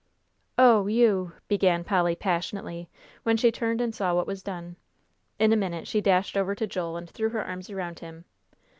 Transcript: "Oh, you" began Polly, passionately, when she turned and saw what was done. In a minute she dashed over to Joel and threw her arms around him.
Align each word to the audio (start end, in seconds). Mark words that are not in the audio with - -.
"Oh, 0.57 0.87
you" 0.87 1.33
began 1.47 1.83
Polly, 1.83 2.15
passionately, 2.15 2.89
when 3.21 3.37
she 3.37 3.51
turned 3.51 3.79
and 3.81 3.93
saw 3.93 4.15
what 4.15 4.25
was 4.25 4.41
done. 4.41 4.75
In 5.37 5.53
a 5.53 5.55
minute 5.55 5.87
she 5.87 6.01
dashed 6.01 6.35
over 6.35 6.55
to 6.55 6.65
Joel 6.65 6.97
and 6.97 7.07
threw 7.07 7.29
her 7.29 7.45
arms 7.45 7.69
around 7.69 7.99
him. 7.99 8.25